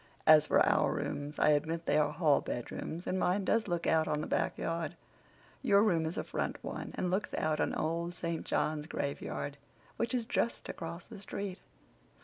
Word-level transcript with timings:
As 0.25 0.47
for 0.47 0.65
our 0.65 0.93
rooms, 0.95 1.37
I 1.37 1.49
admit 1.49 1.85
they 1.85 1.99
are 1.99 2.11
hall 2.11 2.41
bedrooms, 2.41 3.05
and 3.05 3.19
mine 3.19 3.45
does 3.45 3.67
look 3.67 3.85
out 3.85 4.07
on 4.07 4.19
the 4.21 4.25
back 4.25 4.57
yard. 4.57 4.95
Your 5.61 5.83
room 5.83 6.07
is 6.07 6.17
a 6.17 6.23
front 6.23 6.57
one 6.63 6.91
and 6.95 7.11
looks 7.11 7.35
out 7.35 7.59
on 7.59 7.75
Old 7.75 8.15
St. 8.15 8.43
John's 8.43 8.87
graveyard, 8.87 9.57
which 9.97 10.15
is 10.15 10.25
just 10.25 10.67
across 10.69 11.05
the 11.05 11.19
street." 11.19 11.61